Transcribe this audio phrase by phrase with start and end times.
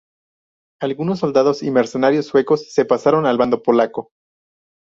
[0.81, 4.09] Algunos soldados y mercenarios suecos se pasaron al bando polaco.